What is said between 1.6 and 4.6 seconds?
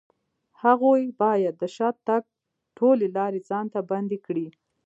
شاته تګ ټولې لارې ځان ته بندې کړي.